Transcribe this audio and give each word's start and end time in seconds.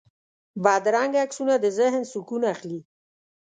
بدرنګه 0.63 1.19
عکسونه 1.25 1.53
د 1.59 1.65
ذهن 1.79 2.03
سکون 2.11 2.41
اخلي 2.53 2.79